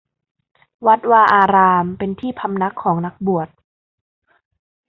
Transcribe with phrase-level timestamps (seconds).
[0.87, 3.49] วัดวาอาราม เป็นที่พำนักของนักบวช